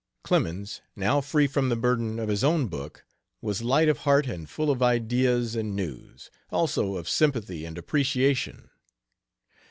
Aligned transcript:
Clemens, 0.23 0.81
now 0.95 1.21
free 1.21 1.45
from 1.45 1.69
the 1.69 1.75
burden 1.75 2.17
of 2.17 2.27
his 2.27 2.43
own 2.43 2.65
book, 2.69 3.05
was 3.39 3.61
light 3.61 3.87
of 3.87 3.99
heart 3.99 4.25
and 4.25 4.49
full 4.49 4.71
of 4.71 4.81
ideas 4.81 5.55
and 5.55 5.75
news; 5.75 6.31
also 6.49 6.95
of 6.95 7.07
sympathy 7.07 7.65
and 7.65 7.77
appreciation. 7.77 8.71